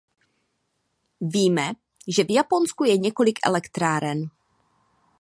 Víme, 1.21 1.73
že 2.07 2.23
v 2.23 2.31
Japonsku 2.31 2.83
je 2.83 2.97
několik 2.97 3.39
elektráren. 3.45 4.21